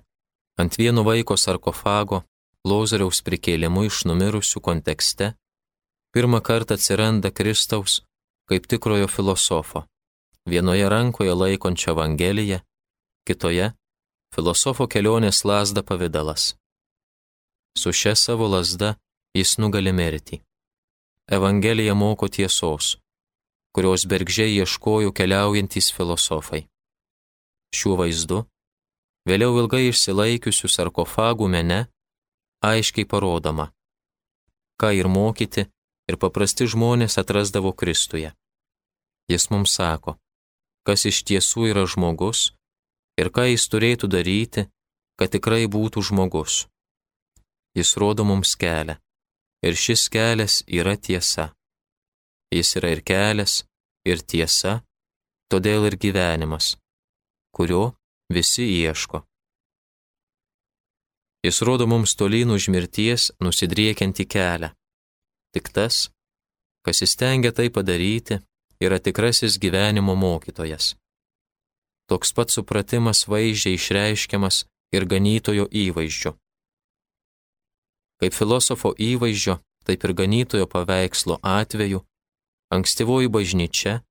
ant 0.60 0.78
vieno 0.78 1.04
vaiko 1.08 1.38
sarkofago 1.38 2.24
Lozoriaus 2.68 3.22
prikėlimu 3.26 3.86
iš 3.88 4.04
numirusių 4.10 4.60
kontekste 4.62 5.32
pirmą 6.14 6.42
kartą 6.44 6.76
atsiranda 6.76 7.32
Kristaus 7.32 8.02
kaip 8.52 8.68
tikrojo 8.68 9.08
filosofo, 9.08 9.86
vienoje 10.46 10.90
rankoje 10.90 11.34
laikančio 11.34 11.94
Evangeliją, 11.96 12.60
kitoje 13.28 13.70
filosofo 14.36 14.88
kelionės 14.92 15.46
lasda 15.48 15.84
pavydalas. 15.88 16.56
Su 17.80 17.94
šia 17.96 18.16
savo 18.20 18.50
lasda 18.52 18.98
jis 19.38 19.56
nugali 19.58 19.94
mirtį. 19.96 20.42
Evangelija 21.32 21.96
moko 21.96 22.28
tiesos, 22.28 22.98
kurios 23.72 24.04
bergžiai 24.04 24.60
ieškojo 24.60 25.16
keliaujantys 25.16 25.94
filosofai 25.96 26.66
šiuo 27.76 27.98
vaizdu, 28.00 28.44
vėliau 29.28 29.56
ilgai 29.62 29.88
išsilaikiusių 29.90 30.70
sarkofagų 30.72 31.48
mene, 31.52 31.86
aiškiai 32.66 33.08
parodoma, 33.08 33.72
ką 34.80 34.92
ir 34.98 35.10
mokyti 35.10 35.68
ir 36.10 36.18
paprasti 36.22 36.68
žmonės 36.70 37.18
atrasdavo 37.22 37.74
Kristuje. 37.74 38.34
Jis 39.32 39.48
mums 39.54 39.76
sako, 39.78 40.18
kas 40.86 41.06
iš 41.08 41.24
tiesų 41.28 41.72
yra 41.72 41.86
žmogus 41.88 42.52
ir 43.22 43.32
ką 43.32 43.48
jis 43.52 43.68
turėtų 43.72 44.10
daryti, 44.12 44.68
kad 45.18 45.32
tikrai 45.32 45.66
būtų 45.72 46.04
žmogus. 46.10 46.66
Jis 47.78 47.96
rodo 48.02 48.26
mums 48.28 48.58
kelią 48.60 48.98
ir 49.64 49.78
šis 49.78 50.10
kelias 50.12 50.62
yra 50.68 50.98
tiesa. 50.98 51.52
Jis 52.52 52.76
yra 52.76 52.92
ir 52.92 53.00
kelias, 53.06 53.62
ir 54.04 54.20
tiesa, 54.20 54.82
todėl 55.48 55.86
ir 55.88 55.96
gyvenimas 55.96 56.81
kurio 57.56 57.94
visi 58.30 58.64
ieško. 58.64 59.22
Jis 61.44 61.62
rodo 61.62 61.88
mums 61.88 62.14
tolyn 62.16 62.54
už 62.54 62.70
mirties 62.70 63.32
nusidriekiantį 63.42 64.26
kelią. 64.30 64.70
Tik 65.52 65.72
tas, 65.76 66.12
kas 66.86 67.02
įstengia 67.02 67.52
tai 67.52 67.70
padaryti, 67.74 68.38
yra 68.82 69.00
tikrasis 69.00 69.58
gyvenimo 69.62 70.16
mokytojas. 70.16 70.96
Toks 72.10 72.34
pat 72.38 72.54
supratimas 72.54 73.26
vaizdžiai 73.32 73.78
išreiškiamas 73.80 74.66
ir 74.94 75.08
ganytojo 75.10 75.66
įvaizdžio. 75.72 76.36
Kaip 78.22 78.38
filosofo 78.38 78.94
įvaizdžio, 79.02 79.58
taip 79.86 80.06
ir 80.06 80.14
ganytojo 80.14 80.68
paveikslo 80.70 81.40
atveju, 81.42 82.04
ankstyvoji 82.70 83.32
bažnyčia 83.34 84.02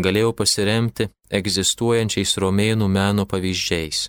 galėjau 0.00 0.32
pasiremti 0.36 1.08
egzistuojančiais 1.30 2.36
romėnų 2.40 2.88
meno 2.88 3.26
pavyzdžiais. 3.28 4.08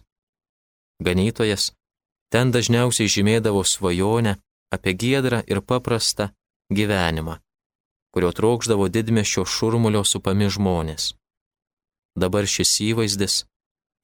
Ganytojas 1.04 1.72
ten 2.32 2.52
dažniausiai 2.52 3.12
žymėdavo 3.12 3.64
svajonę 3.64 4.38
apie 4.74 4.94
giedrą 4.94 5.44
ir 5.48 5.62
paprastą 5.62 6.30
gyvenimą, 6.72 7.38
kurio 8.14 8.32
trokšdavo 8.32 8.88
didmešio 8.90 9.46
šurmulio 9.46 10.04
supami 10.04 10.50
žmonės. 10.50 11.14
Dabar 12.16 12.48
šis 12.48 12.72
įvaizdis 12.90 13.44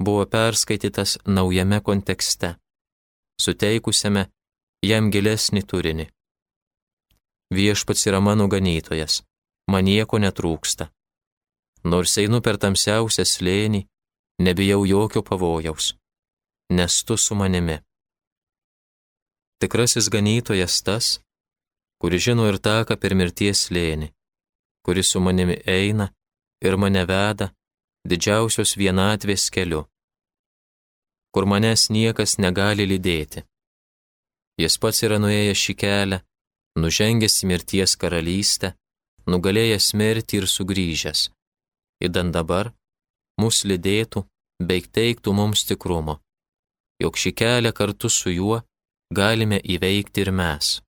buvo 0.02 0.26
perskaitytas 0.26 1.18
naujame 1.26 1.80
kontekste, 1.82 2.56
suteikusiame 3.42 4.28
jam 4.86 5.12
gilesnį 5.14 5.64
turinį. 5.64 6.08
Viešpats 7.54 8.06
yra 8.10 8.20
mano 8.22 8.48
ganytojas, 8.48 9.24
man 9.72 9.86
nieko 9.86 10.22
netrūksta. 10.22 10.90
Nors 11.84 12.18
einu 12.20 12.42
per 12.44 12.58
tamsiausią 12.60 13.24
slėnį, 13.24 13.86
nebijau 14.44 14.84
jokio 14.86 15.24
pavojaus, 15.24 15.94
nes 16.72 17.04
tu 17.04 17.16
su 17.18 17.36
manimi. 17.36 17.80
Tikrasis 19.60 20.10
ganytojas 20.12 20.82
tas, 20.84 21.08
kuris 22.00 22.24
žino 22.28 22.48
ir 22.48 22.60
taką 22.60 22.96
per 23.00 23.16
mirties 23.16 23.68
slėnį, 23.68 24.12
kuris 24.84 25.12
su 25.12 25.20
manimi 25.24 25.60
eina 25.68 26.10
ir 26.64 26.76
mane 26.76 27.04
veda 27.08 27.52
didžiausios 28.08 28.76
vienatvės 28.80 29.50
keliu, 29.52 29.86
kur 31.32 31.48
manęs 31.48 31.90
niekas 31.92 32.38
negali 32.40 32.88
lydėti. 32.88 33.44
Jis 34.60 34.76
pats 34.82 35.04
yra 35.08 35.20
nuėjęs 35.24 35.60
šį 35.64 35.76
kelią, 35.80 36.20
nužengęs 36.80 37.44
į 37.44 37.52
mirties 37.52 37.96
karalystę, 38.00 38.74
nugalėjęs 39.32 39.94
mirtį 40.00 40.42
ir 40.42 40.48
sugrįžęs. 40.52 41.30
Įdant 42.00 42.32
dabar 42.32 42.72
mus 43.42 43.64
lydėtų 43.68 44.24
bei 44.64 44.84
teiktų 44.84 45.34
mums 45.36 45.66
tikrumo, 45.68 46.20
jog 47.04 47.18
šį 47.22 47.32
kelią 47.42 47.72
kartu 47.76 48.12
su 48.12 48.32
juo 48.32 48.62
galime 49.12 49.60
įveikti 49.60 50.24
ir 50.24 50.32
mes. 50.32 50.80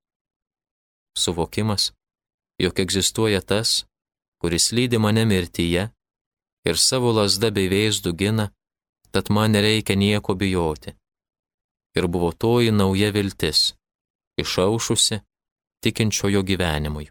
Suvokimas, 1.17 1.91
jog 2.63 2.79
egzistuoja 2.79 3.41
tas, 3.41 3.83
kuris 4.39 4.71
lydi 4.71 4.99
mane 4.99 5.25
mirtyje 5.27 5.89
ir 6.67 6.77
savo 6.77 7.11
lasda 7.17 7.51
bei 7.51 7.67
vėzdų 7.71 8.15
gina, 8.15 8.47
tad 9.11 9.29
man 9.35 9.51
nereikia 9.55 9.95
nieko 9.95 10.35
bijoti. 10.35 10.95
Ir 11.97 12.07
buvo 12.07 12.31
toji 12.31 12.71
nauja 12.71 13.11
viltis, 13.11 13.73
išaušusi 14.39 15.19
tikinčiojo 15.83 16.43
gyvenimui. 16.47 17.09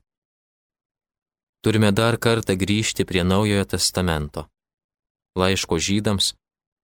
Turime 1.61 1.90
dar 1.92 2.16
kartą 2.16 2.57
grįžti 2.57 3.05
prie 3.05 3.25
Naujojo 3.25 3.64
testamento. 3.64 4.46
Laiško 5.37 5.79
žydams 5.79 6.35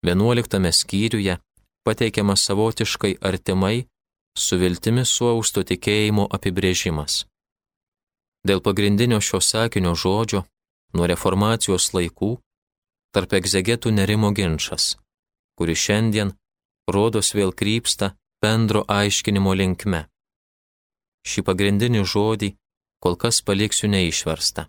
11 0.04 0.72
skyriuje 0.72 1.38
pateikiamas 1.84 2.44
savotiškai 2.44 3.16
artimai 3.20 3.86
su 4.36 4.58
viltimi 4.60 5.04
suausto 5.04 5.62
tikėjimo 5.64 6.26
apibrėžimas. 6.36 7.24
Dėl 8.46 8.60
pagrindinio 8.60 9.20
šio 9.20 9.40
sakinio 9.40 9.94
žodžio 10.02 10.44
nuo 10.94 11.08
reformacijos 11.08 11.88
laikų 11.96 12.36
tarp 13.16 13.32
egzegetų 13.40 13.94
nerimo 13.96 14.30
ginčas, 14.36 14.98
kuris 15.56 15.80
šiandien 15.86 16.34
rodos 16.92 17.32
vėl 17.38 17.56
krypsta 17.56 18.12
bendro 18.44 18.84
aiškinimo 18.98 19.56
linkme. 19.56 20.04
Šį 21.26 21.42
pagrindinį 21.48 22.04
žodį 22.12 22.52
kol 23.02 23.16
kas 23.16 23.42
paliksiu 23.42 23.90
neišverstą. 23.92 24.66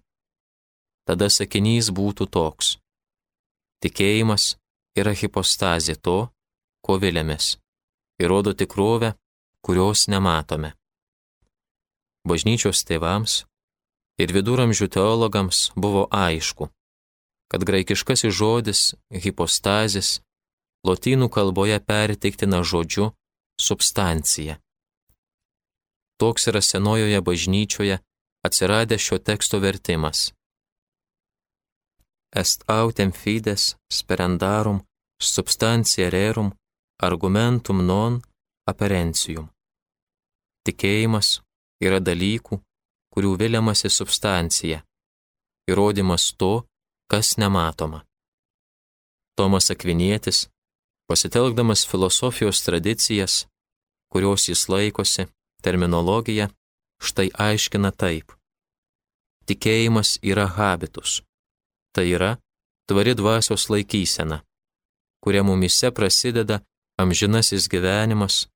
Tada 1.08 1.30
sakinys 1.32 1.92
būtų 1.96 2.28
toks. 2.28 2.78
Tikėjimas 3.84 4.58
yra 5.00 5.14
hipostazė 5.14 5.96
to, 5.96 6.28
ko 6.84 6.98
vilėmės, 7.00 7.58
ir 8.20 8.28
rodo 8.32 8.54
tikrovę, 8.54 9.14
kurios 9.62 10.08
nematome. 10.12 10.74
Bažnyčios 12.28 12.84
tėvams 12.88 13.44
ir 14.20 14.34
viduramžių 14.36 14.88
teologams 14.92 15.70
buvo 15.76 16.08
aišku, 16.12 16.68
kad 17.52 17.64
graikiškasis 17.64 18.34
žodis 18.36 18.82
hipostazis 19.12 20.18
lotynų 20.88 21.30
kalboje 21.32 21.80
perteiktina 21.80 22.64
žodžiu 22.64 23.12
substancija. 23.62 24.58
Toks 26.18 26.50
yra 26.50 26.62
senojoje 26.66 27.22
bažnyčioje 27.22 28.00
atsiradęs 28.46 29.02
šio 29.02 29.18
teksto 29.18 29.60
vertimas. 29.60 30.34
Est 32.36 32.64
autem 32.68 33.12
fides 33.12 33.76
sperandarum 33.92 34.84
substantia 35.22 36.10
rerum 36.10 36.52
argumentum 37.00 37.86
non 37.86 38.22
aperencium. 38.68 39.48
Tikėjimas 40.66 41.40
yra 41.82 42.00
dalykų, 42.02 42.60
kurių 43.14 43.32
viliamasi 43.40 43.90
substancija, 43.90 44.82
įrodymas 45.70 46.34
to, 46.38 46.66
kas 47.12 47.38
nematoma. 47.38 48.04
Tomas 49.38 49.70
Akvinietis, 49.72 50.48
pasitelkdamas 51.08 51.86
filosofijos 51.88 52.62
tradicijas, 52.66 53.46
kurios 54.12 54.50
jis 54.50 54.68
laikosi, 54.70 55.28
terminologiją, 55.64 56.50
štai 57.02 57.30
aiškina 57.34 57.92
taip. 57.92 58.34
Tikėjimas 59.48 60.18
yra 60.22 60.48
habitus. 60.58 61.22
Tai 61.96 62.06
yra 62.06 62.36
tvari 62.90 63.14
dvasios 63.16 63.70
laikysena, 63.72 64.42
kuria 65.24 65.44
mumise 65.44 65.92
prasideda 65.92 66.62
amžinasis 67.00 67.68
gyvenimas 67.72 68.48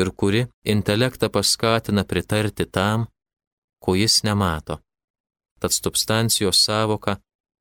ir 0.00 0.10
kuri 0.10 0.46
intelektą 0.64 1.28
paskatina 1.32 2.04
pritarti 2.04 2.64
tam, 2.66 3.06
ko 3.82 3.94
jis 3.94 4.22
nemato. 4.22 4.80
Tad 5.60 5.72
substancijos 5.72 6.64
savoka 6.64 7.16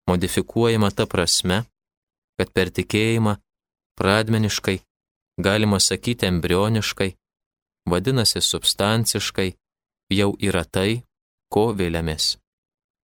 modifikuojama 0.08 0.92
ta 0.92 1.06
prasme, 1.06 1.64
kad 2.38 2.52
per 2.52 2.72
tikėjimą 2.78 3.38
pradmeniškai, 3.96 4.78
galima 5.40 5.80
sakyti 5.80 6.28
embrioniškai, 6.28 7.12
vadinasi 7.90 8.42
substanciškai, 8.42 9.54
jau 10.10 10.36
yra 10.40 10.64
tai, 10.66 11.04
ko 11.50 11.72
vėliamės. 11.74 12.38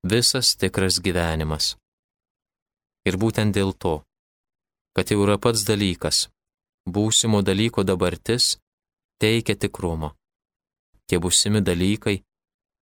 Visas 0.04 0.56
tikras 0.56 1.00
gyvenimas. 1.04 1.76
Ir 3.04 3.16
būtent 3.16 3.54
dėl 3.56 3.72
to, 3.72 4.00
kad 4.96 5.10
jau 5.12 5.22
yra 5.24 5.38
pats 5.38 5.64
dalykas, 5.64 6.28
būsimo 6.88 7.42
dalyko 7.42 7.84
dabartis 7.84 8.56
teikia 9.20 9.56
tikrumo. 9.56 10.14
Tie 11.08 11.18
būsimi 11.18 11.60
dalykai 11.64 12.20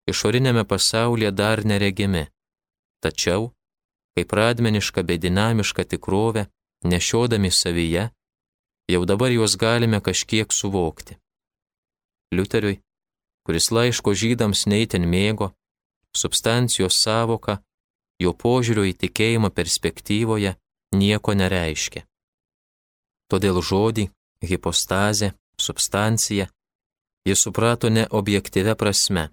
išorinėme 0.10 0.64
pasaulyje 0.66 1.32
dar 1.32 1.64
neregimi, 1.66 2.28
tačiau, 3.04 3.52
kaip 4.16 4.30
pradmeniška 4.32 5.04
bei 5.04 5.20
dinamiška 5.22 5.86
tikrovė, 5.94 6.48
nešiodami 6.84 7.52
savyje, 7.52 8.10
jau 8.92 9.02
dabar 9.06 9.32
juos 9.32 9.58
galime 9.58 10.02
kažkiek 10.02 10.54
suvokti. 10.54 11.18
Liuteriui, 12.34 12.82
kuris 13.48 13.70
laiško 13.72 14.12
žydams 14.12 14.66
neįtin 14.68 15.06
mėgo, 15.08 15.54
substancijos 16.12 16.98
savoka, 17.00 17.62
jo 18.20 18.34
požiūrio 18.36 18.84
į 18.90 18.94
tikėjimą 19.00 19.54
perspektyvoje 19.56 20.58
nieko 21.00 21.36
nereiškia. 21.40 22.04
Todėl 23.32 23.62
žodį, 23.64 24.10
hipostazė, 24.44 25.32
substancija, 25.56 26.50
jis 27.24 27.40
suprato 27.48 27.88
ne 27.88 28.04
objektyvę 28.20 28.76
prasme, 28.76 29.30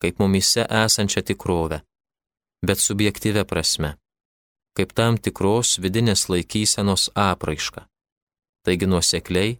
kaip 0.00 0.24
mumise 0.24 0.64
esančią 0.64 1.20
tikrovę, 1.28 1.82
bet 2.64 2.80
subjektyvę 2.80 3.44
prasme, 3.44 3.98
kaip 4.72 4.96
tam 4.96 5.20
tikros 5.20 5.76
vidinės 5.84 6.30
laikysenos 6.32 7.10
apraišką. 7.12 7.84
Taigi 8.64 8.88
nuosekliai, 8.88 9.58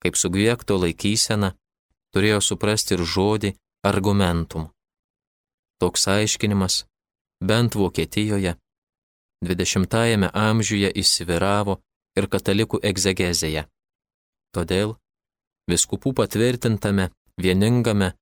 kaip 0.00 0.16
subjekto 0.16 0.80
laikysena, 0.80 1.52
turėjo 2.14 2.40
suprasti 2.40 2.96
ir 2.96 3.04
žodį 3.14 3.52
argumentum. 3.88 4.68
Toks 5.80 6.06
aiškinimas, 6.08 6.84
bent 7.42 7.74
Vokietijoje, 7.74 8.54
20-ame 9.42 10.30
amžiuje 10.30 10.92
įsivyravo 11.02 11.80
ir 12.16 12.28
katalikų 12.30 12.78
egzegezėje. 12.90 13.66
Todėl 14.54 14.94
viskupų 15.70 16.12
patvirtintame 16.20 17.10
vieningame 17.40 18.12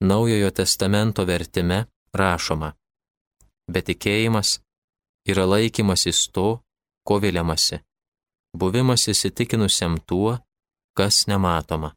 Naujojo 0.00 0.48
testamento 0.56 1.26
vertime 1.28 1.82
rašoma, 2.16 2.70
bet 3.68 3.90
tikėjimas 3.90 4.54
yra 5.28 5.44
laikymasis 5.44 6.22
to, 6.32 6.62
ko 7.04 7.18
viliamasi, 7.20 7.82
buvimas 8.56 9.04
įsitikinusiam 9.12 9.98
tuo, 10.08 10.38
kas 10.96 11.26
nematoma. 11.28 11.92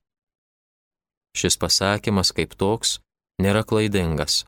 Šis 1.38 1.58
pasakymas 1.58 2.32
kaip 2.38 2.54
toks 2.56 3.00
nėra 3.42 3.64
klaidingas, 3.66 4.44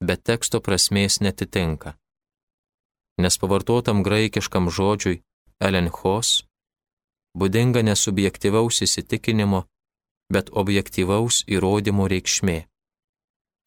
bet 0.00 0.24
teksto 0.24 0.60
prasmės 0.64 1.20
netitinka. 1.20 1.96
Nes 3.20 3.36
pavartotam 3.38 4.00
graikiškam 4.06 4.70
žodžiui 4.72 5.20
elenchos 5.60 6.42
būdinga 7.38 7.82
nesubjektivaus 7.84 8.80
įsitikinimo, 8.86 9.66
bet 10.32 10.48
objektivaus 10.62 11.42
įrodymo 11.46 12.08
reikšmė. 12.08 12.58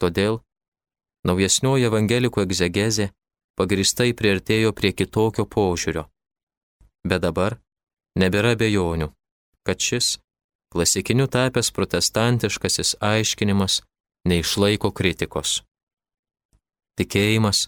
Todėl 0.02 0.42
naujesnioji 1.30 1.88
evangelikų 1.90 2.44
egzegezė 2.46 3.12
pagristai 3.60 4.12
priartėjo 4.18 4.74
prie 4.74 4.92
kitokio 4.92 5.46
požiūrio. 5.46 6.06
Bet 7.06 7.22
dabar 7.22 7.60
nebėra 8.20 8.56
bejonių, 8.60 9.12
kad 9.66 9.82
šis 9.82 10.18
klasikiniu 10.76 11.28
tapęs 11.32 11.72
protestantiškasis 11.72 12.90
aiškinimas 13.00 13.80
neišlaiko 14.28 14.90
kritikos. 14.92 15.62
Tikėjimas 17.00 17.60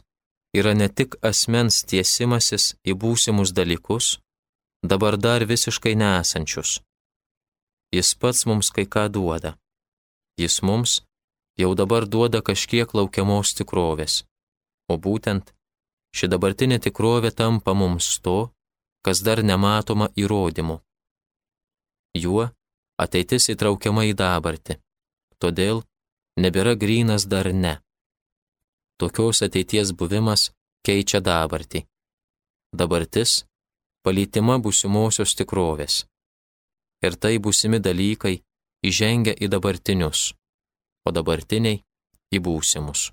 yra 0.59 0.73
ne 0.75 0.89
tik 0.97 1.15
asmens 1.29 1.77
tiesimasis 1.87 2.65
į 2.83 2.97
būsimus 3.03 3.53
dalykus, 3.55 4.17
dabar 4.83 5.15
dar 5.25 5.45
visiškai 5.51 5.93
nesančius. 6.01 6.81
Jis 7.95 8.09
pats 8.19 8.43
mums 8.49 8.73
kai 8.75 8.83
ką 8.83 9.05
duoda. 9.15 9.53
Jis 10.41 10.59
mums 10.67 10.97
jau 11.61 11.71
dabar 11.79 12.03
duoda 12.13 12.43
kažkiek 12.43 12.91
laukiamos 12.91 13.55
tikrovės. 13.55 14.25
O 14.91 14.99
būtent 14.99 15.55
ši 16.11 16.27
dabartinė 16.35 16.83
tikrovė 16.83 17.31
tampa 17.31 17.71
mums 17.71 18.19
to, 18.19 18.51
kas 18.99 19.23
dar 19.23 19.39
nematoma 19.47 20.11
įrodymu. 20.19 20.81
Juo 22.17 22.51
ateitis 22.97 23.49
įtraukiama 23.53 24.07
į 24.09 24.13
dabartį, 24.17 24.77
todėl 25.41 25.83
nebėra 26.37 26.75
grynas 26.75 27.27
dar 27.29 27.51
ne. 27.53 27.77
Tokios 28.97 29.43
ateities 29.45 29.93
buvimas 29.93 30.49
keičia 30.85 31.21
dabartį. 31.21 31.85
Dabartis- 32.73 33.43
palytima 34.03 34.57
būsimosios 34.57 35.35
tikrovės. 35.39 36.05
Ir 37.05 37.13
tai 37.15 37.37
būsimi 37.37 37.79
dalykai 37.79 38.41
įžengia 38.83 39.33
į 39.37 39.47
dabartinius, 39.53 40.33
o 41.05 41.11
dabartiniai 41.11 41.83
į 42.33 42.39
būsimus. 42.41 43.11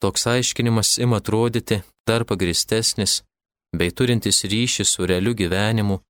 Toks 0.00 0.26
aiškinimas 0.26 0.98
ima 0.98 1.18
atrodyti 1.20 1.82
dar 2.06 2.24
pagristesnis, 2.24 3.22
bei 3.76 3.90
turintis 3.92 4.44
ryšį 4.48 4.84
su 4.88 5.06
realiu 5.06 5.34
gyvenimu, 5.34 6.00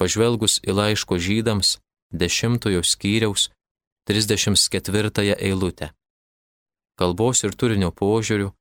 pažvelgus 0.00 0.60
į 0.66 0.76
laiško 0.78 1.18
žydams 1.26 1.76
dešimtojo 2.12 2.82
skyriaus 2.82 3.50
34 4.08 5.34
eilutę. 5.36 5.90
Kalbos 6.96 7.42
ir 7.44 7.52
turinio 7.60 7.90
požiūrių 7.92 8.52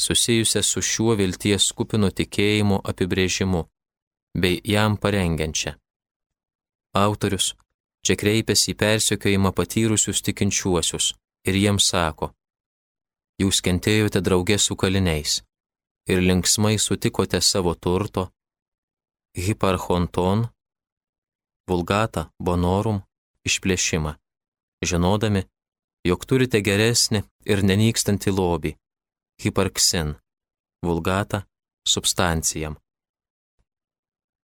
susijusią 0.00 0.62
su 0.62 0.82
šiuo 0.82 1.16
vilties 1.20 1.72
kupino 1.76 2.10
tikėjimo 2.10 2.80
apibrėžimu 2.90 3.66
bei 4.36 4.60
jam 4.64 4.96
parengiančią. 4.96 5.74
Autorius 6.96 7.54
čia 8.04 8.16
kreipiasi 8.20 8.72
į 8.72 8.78
persekiojimą 8.80 9.52
patyrusius 9.58 10.22
tikinčiuosius 10.24 11.12
ir 11.48 11.58
jiems 11.62 11.88
sako, 11.92 12.30
jūs 13.42 13.60
kentėjote 13.64 14.22
draugė 14.24 14.58
su 14.62 14.76
kaliniais 14.76 15.40
ir 16.06 16.22
linksmai 16.22 16.76
sutikote 16.78 17.40
savo 17.42 17.74
turto, 17.74 18.28
hiparchonton, 19.36 20.46
vulgata 21.68 22.30
bonorum 22.38 23.02
išplėšimą 23.46 24.16
žinodami, 24.84 25.44
jog 26.06 26.24
turite 26.28 26.60
geresnį 26.60 27.22
ir 27.48 27.62
nenykstantį 27.64 28.32
lobį- 28.38 28.72
hiparksin, 29.42 30.14
vulgata 30.84 31.46
substancijam. 31.86 32.76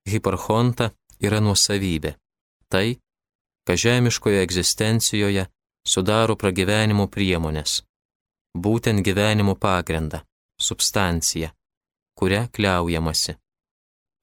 Hiparchonta 0.08 0.92
yra 1.22 1.40
nuosavybė. 1.40 2.16
Tai, 2.72 2.98
ką 3.68 3.74
žemiškoje 3.76 4.42
egzistencijoje 4.42 5.48
sudaro 5.86 6.36
pragyvenimo 6.36 7.08
priemonės. 7.08 7.84
Būtent 8.58 9.04
gyvenimo 9.04 9.56
pagrindą- 9.56 10.26
substancija, 10.68 11.52
kuria 12.18 12.48
kliaujamasi. 12.48 13.36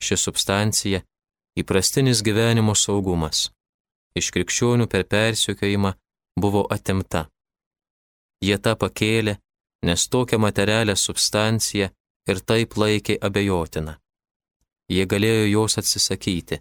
Ši 0.02 0.16
substancija- 0.16 1.02
įprastinis 1.60 2.24
gyvenimo 2.26 2.74
saugumas 2.78 3.48
iš 4.18 4.30
krikščionių 4.34 4.86
per 4.92 5.06
persiekėjimą 5.12 5.92
buvo 6.42 6.64
atimta. 6.74 7.26
Jie 8.44 8.58
tą 8.64 8.74
pakėlė, 8.82 9.38
nes 9.86 10.06
tokią 10.12 10.38
materialią 10.42 10.94
substanciją 10.96 11.90
ir 12.30 12.40
taip 12.50 12.76
laikė 12.82 13.18
abejotina. 13.28 13.98
Jie 14.88 15.04
galėjo 15.10 15.46
jos 15.52 15.78
atsisakyti, 15.80 16.60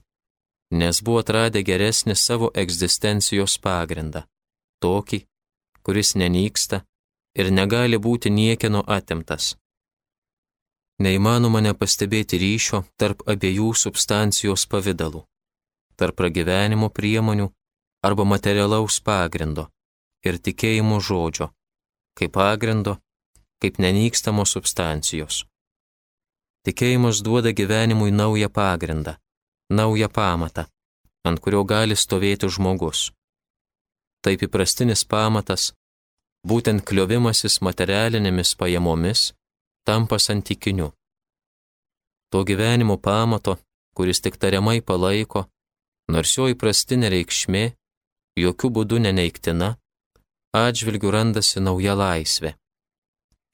nes 0.81 1.01
buvo 1.05 1.21
atradę 1.23 1.63
geresnį 1.63 2.15
savo 2.15 2.49
egzistencijos 2.63 3.57
pagrindą, 3.63 4.25
tokį, 4.83 5.21
kuris 5.85 6.15
nenyksta 6.19 6.81
ir 7.39 7.53
negali 7.53 8.01
būti 8.07 8.33
niekino 8.33 8.83
atimtas. 8.97 9.55
Neįmanoma 11.03 11.61
nepastebėti 11.61 12.39
ryšio 12.41 12.83
tarp 12.97 13.21
abiejų 13.29 13.73
substancijos 13.77 14.65
pavydalų 14.69 15.27
tarp 15.97 16.17
pragyvenimo 16.21 16.89
priemonių 16.93 17.49
arba 18.05 18.25
materialaus 18.25 18.99
pagrindo 19.01 19.67
ir 20.27 20.37
tikėjimo 20.47 20.99
žodžio, 21.01 21.49
kaip 22.17 22.33
pagrindo, 22.37 22.97
kaip 23.61 23.79
nenykstamos 23.81 24.53
substancijos. 24.57 25.45
Tikėjimas 26.67 27.21
duoda 27.25 27.53
gyvenimui 27.55 28.11
naują 28.11 28.49
pagrindą, 28.53 29.15
naują 29.71 30.09
pamatą, 30.09 30.67
ant 31.25 31.41
kurio 31.41 31.63
gali 31.63 31.95
stovėti 31.95 32.49
žmogus. 32.51 33.07
Taip 34.21 34.43
įprastinis 34.43 35.05
pamatas, 35.07 35.71
būtent 36.45 36.83
kliovimasis 36.83 37.61
materialinėmis 37.63 38.53
pajamomis, 38.59 39.31
tampa 39.87 40.19
santykiniu. 40.19 40.91
To 42.31 42.43
gyvenimo 42.43 42.97
pamato, 42.97 43.55
kuris 43.95 44.19
tik 44.21 44.35
tariamai 44.41 44.81
palaiko 44.83 45.47
nors 46.11 46.35
jo 46.37 46.47
įprastinė 46.51 47.11
reikšmė 47.13 47.63
jokių 48.39 48.69
būdų 48.75 48.99
neneiktina, 49.07 49.75
atžvilgių 50.55 51.11
randasi 51.15 51.63
nauja 51.63 51.95
laisvė. 51.97 52.53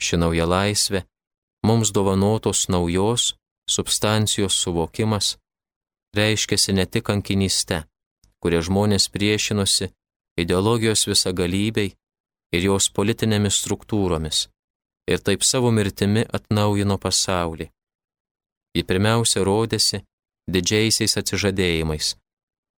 Ši 0.04 0.20
nauja 0.22 0.46
laisvė 0.50 1.04
mums 1.68 1.94
dovanotos 1.96 2.68
naujos 2.70 3.34
substancijos 3.70 4.58
suvokimas 4.60 5.38
reiškiasi 6.18 6.76
ne 6.78 6.86
tik 6.86 7.08
kankinyste, 7.10 7.84
kurie 8.42 8.62
žmonės 8.62 9.10
priešinosi 9.14 9.90
ideologijos 10.38 11.08
visagalybei 11.10 11.94
ir 12.54 12.68
jos 12.70 12.90
politinėmis 12.94 13.62
struktūromis 13.64 14.48
ir 15.08 15.20
taip 15.20 15.44
savo 15.44 15.72
mirtimi 15.72 16.24
atnaujino 16.38 16.98
pasaulį. 16.98 17.70
Ji 18.74 18.84
pirmiausia 18.90 19.44
rodėsi 19.46 20.02
didžiaisiais 20.50 21.18
atsižadėjimais, 21.22 22.16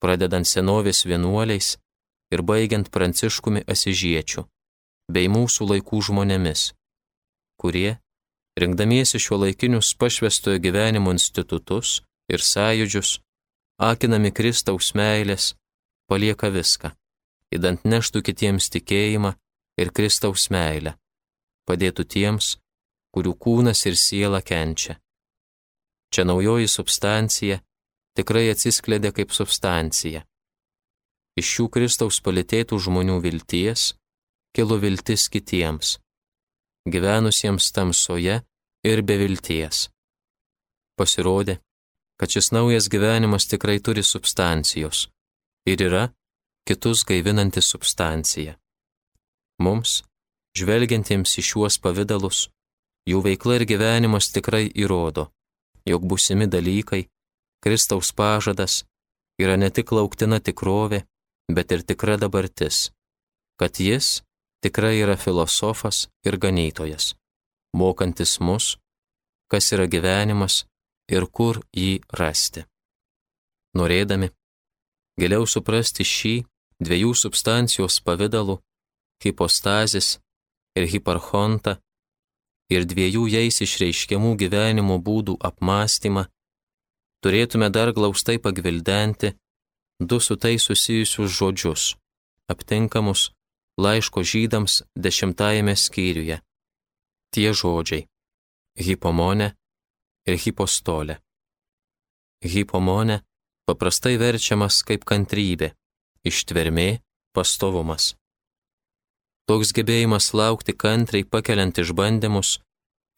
pradedant 0.02 0.48
senovės 0.48 1.06
vienuoliais 1.06 1.76
ir 2.34 2.42
baigiant 2.42 2.90
pranciškumi 2.92 3.64
asižiečiu, 3.72 4.46
bei 5.12 5.30
mūsų 5.32 5.70
laikų 5.72 6.02
žmonėmis, 6.10 6.74
kurie, 7.62 7.98
rinkdamiesi 8.60 9.22
šio 9.22 9.40
laikinius 9.44 9.94
pašvestojo 10.00 10.60
gyvenimo 10.60 11.14
institutus 11.16 12.02
ir 12.32 12.42
sąjūdžius, 12.42 13.20
akinami 13.80 14.32
Kristaus 14.32 14.94
meilės, 14.98 15.54
palieka 16.10 16.52
viską, 16.52 16.92
įdant 17.56 17.86
neštų 17.86 18.22
kitiems 18.26 18.70
tikėjimą 18.74 19.36
ir 19.82 19.92
Kristaus 19.96 20.50
meilę, 20.54 20.96
padėtų 21.68 22.06
tiems, 22.16 22.56
kurių 23.14 23.34
kūnas 23.44 23.86
ir 23.90 23.98
siela 24.00 24.42
kenčia. 24.42 25.00
Čia 26.14 26.24
naujoji 26.28 26.70
substancija 26.72 27.60
tikrai 28.16 28.48
atsiskleidė 28.54 29.12
kaip 29.16 29.34
substancija. 29.36 30.24
Iš 31.36 31.48
šių 31.56 31.66
Kristaus 31.76 32.22
palėtėtų 32.24 32.80
žmonių 32.80 33.20
vilties 33.24 33.94
kilo 34.56 34.78
viltis 34.80 35.28
kitiems, 35.28 35.98
gyvenusiems 36.88 37.72
tamsoje 37.76 38.38
ir 38.88 39.02
be 39.04 39.18
vilties. 39.20 39.90
Pasirodė, 40.96 41.58
kad 42.16 42.32
šis 42.32 42.54
naujas 42.56 42.88
gyvenimas 42.88 43.50
tikrai 43.52 43.82
turi 43.84 44.04
substancijos 44.04 45.10
ir 45.68 45.84
yra 45.90 46.06
kitus 46.68 47.04
gaivinanti 47.04 47.62
substancija. 47.62 48.56
Mums, 49.60 50.04
žvelgiantiems 50.58 51.38
į 51.40 51.44
šiuos 51.50 51.80
pavydalus, 51.84 52.48
jų 53.10 53.22
veikla 53.26 53.60
ir 53.60 53.66
gyvenimas 53.70 54.32
tikrai 54.34 54.66
įrodo, 54.72 55.30
jog 55.86 56.06
busimi 56.10 56.48
dalykai 56.48 57.06
Kristaus 57.64 58.12
pažadas 58.14 58.84
yra 59.42 59.58
ne 59.58 59.70
tik 59.70 59.92
lauktina 59.92 60.40
tikrovė, 60.40 61.04
bet 61.52 61.72
ir 61.76 61.84
tikra 61.84 62.18
dabartis, 62.22 62.92
kad 63.60 63.80
jis 63.80 64.22
tikrai 64.64 64.96
yra 65.04 65.18
filosofas 65.18 66.08
ir 66.26 66.38
ganytojas, 66.42 67.14
mokantis 67.74 68.40
mus, 68.40 68.78
kas 69.52 69.72
yra 69.76 69.86
gyvenimas 69.92 70.64
ir 71.12 71.28
kur 71.30 71.62
jį 71.76 72.02
rasti. 72.20 72.66
Norėdami 73.76 74.32
giliau 75.20 75.46
suprasti 75.46 76.08
šį 76.08 76.36
dviejų 76.82 77.12
substancijos 77.16 78.00
pavydalų- 78.06 78.60
hipostazis 79.24 80.20
ir 80.76 80.88
hiparchonta 80.92 81.80
ir 82.74 82.86
dviejų 82.90 83.28
jais 83.30 83.62
išreiškiamų 83.62 84.36
gyvenimo 84.42 84.98
būdų 85.08 85.38
apmąstymą, 85.50 86.26
turėtume 87.24 87.70
dar 87.70 87.94
glaustai 87.94 88.38
pagvildenti 88.42 89.36
du 90.00 90.20
su 90.20 90.36
tai 90.36 90.58
susijusius 90.60 91.32
žodžius, 91.40 91.84
aptinkamus 92.52 93.30
laiško 93.78 94.24
žydams 94.24 94.82
dešimtajame 94.96 95.76
skyriuje. 95.76 96.40
Tie 97.34 97.50
žodžiai- 97.54 98.08
hipomonė 98.86 99.54
ir 100.26 100.36
hipostolė. 100.44 101.20
Hipomonė 102.44 103.22
paprastai 103.68 104.18
verčiamas 104.18 104.84
kaip 104.84 105.06
kantrybė, 105.06 105.74
ištvermė, 106.26 107.02
pastovumas. 107.34 108.16
Toks 109.50 109.74
gebėjimas 109.78 110.34
laukti 110.34 110.74
kantriai 110.74 111.24
pakeliant 111.24 111.78
išbandymus, 111.78 112.60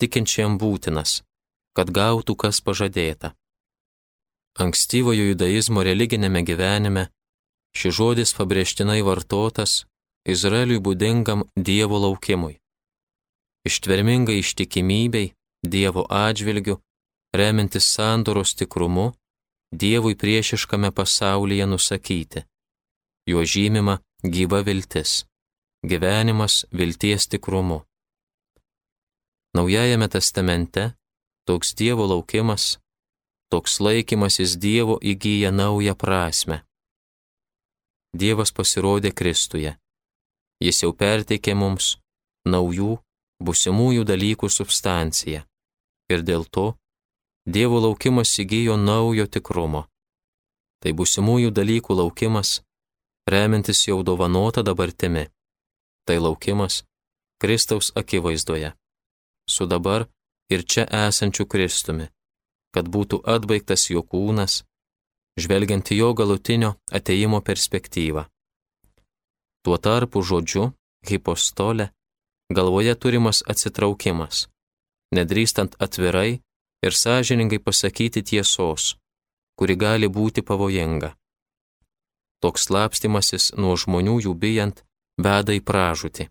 tikinčiam 0.02 0.58
būtinas, 0.62 1.22
kad 1.74 1.92
gautų 1.92 2.36
kas 2.36 2.60
pažadėta. 2.62 3.34
Ankstyvojo 4.58 5.30
judaizmo 5.32 5.84
religinėme 5.86 6.42
gyvenime 6.44 7.08
Šis 7.78 7.94
žodis 7.94 8.32
pabrėžtinai 8.34 9.04
vartotas 9.06 9.84
Izraeliui 10.28 10.80
būdingam 10.82 11.44
Dievo 11.56 12.00
laukimui. 12.02 12.58
Ištvermingai 13.70 14.40
ištikimybei 14.42 15.34
Dievo 15.62 16.08
atžvilgiu, 16.10 16.80
remintis 17.38 17.86
sandoros 17.94 18.56
tikrumu, 18.58 19.12
Dievui 19.70 20.16
priešiškame 20.16 20.90
pasaulyje 20.96 21.66
nusakyti. 21.70 22.46
Jo 23.30 23.44
žymima 23.44 24.00
gyva 24.24 24.64
viltis, 24.66 25.26
gyvenimas 25.84 26.66
vilties 26.78 27.28
tikrumu. 27.28 27.82
Naujajame 29.54 30.08
testamente 30.08 30.94
toks 31.46 31.76
Dievo 31.78 32.08
laukimas, 32.08 32.80
toks 33.50 33.80
laikymasis 33.80 34.58
Dievo 34.58 35.00
įgyja 35.02 35.52
naują 35.52 35.96
prasme. 35.96 36.64
Dievas 38.14 38.52
pasirodė 38.52 39.12
Kristuje. 39.12 39.78
Jis 40.64 40.82
jau 40.84 40.92
perteikė 40.94 41.54
mums 41.54 41.98
naujų, 42.46 42.98
busimųjų 43.44 44.04
dalykų 44.04 44.50
substanciją. 44.50 45.44
Ir 46.10 46.24
dėl 46.24 46.46
to 46.46 46.74
Dievo 47.46 47.80
laukimas 47.80 48.34
įgyjo 48.44 48.76
naujo 48.78 49.28
tikrumo. 49.28 49.86
Tai 50.82 50.92
busimųjų 50.94 51.52
dalykų 51.52 51.96
laukimas, 51.96 52.62
remintis 53.30 53.88
jau 53.88 54.04
dovanota 54.04 54.64
dabartimi. 54.64 55.28
Tai 56.08 56.18
laukimas 56.24 56.84
Kristaus 57.42 57.92
akivaizdoje 57.96 58.74
su 59.50 59.66
dabar 59.66 60.06
ir 60.50 60.64
čia 60.66 60.86
esančiu 61.08 61.46
Kristumi, 61.52 62.08
kad 62.74 62.88
būtų 62.88 63.22
atbaigtas 63.36 63.90
jo 63.90 64.04
kūnas, 64.04 64.64
žvelgiant 65.40 65.92
į 65.92 66.00
jo 66.02 66.14
galutinio 66.20 66.72
ateimo 66.92 67.42
perspektyvą. 67.50 68.26
Tuo 69.64 69.78
tarpu 69.78 70.24
žodžiu, 70.24 70.72
hipostole, 71.08 71.90
galvoje 72.54 72.96
turimas 72.96 73.44
atsitraukimas, 73.52 74.48
nedrįstant 75.16 75.76
atvirai 75.80 76.40
ir 76.86 76.94
sąžiningai 77.04 77.60
pasakyti 77.60 78.24
tiesos, 78.24 78.96
kuri 79.60 79.76
gali 79.76 80.08
būti 80.08 80.44
pavojinga. 80.50 81.16
Toks 82.40 82.68
slapstimasis 82.70 83.54
nuo 83.58 83.76
žmonių 83.76 84.22
jų 84.28 84.34
bijant 84.38 84.87
veda 85.18 85.56
į 85.56 85.62
pražūtį. 85.66 86.28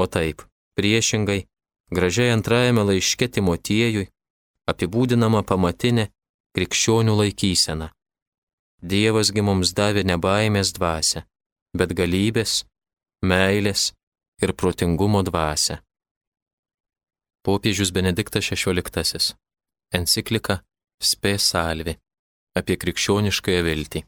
O 0.00 0.06
taip, 0.06 0.44
priešingai, 0.78 1.44
gražiai 1.92 2.32
antrajame 2.34 2.84
laiške 2.88 3.28
Timotiejui 3.28 4.08
apibūdinama 4.70 5.42
pamatinė 5.48 6.08
krikščionių 6.56 7.16
laikysena. 7.20 7.90
Dievasgi 8.80 9.44
mums 9.44 9.74
davė 9.76 10.06
ne 10.08 10.16
baimės 10.16 10.72
dvasę, 10.76 11.26
bet 11.76 11.92
galybės, 11.96 12.64
meilės 13.22 13.90
ir 14.40 14.54
protingumo 14.56 15.22
dvasę. 15.26 15.80
Popiežius 17.44 17.92
Benediktas 17.92 18.48
XVI. 18.52 19.36
Enciklika 19.96 20.60
Spė 21.00 21.38
salvi 21.40 21.94
apie 22.60 22.76
krikščioniškąją 22.76 23.60
viltį. 23.64 24.02